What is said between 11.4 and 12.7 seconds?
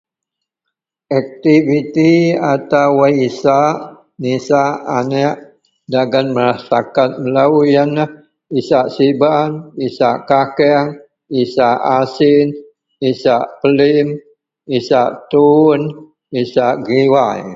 isak asin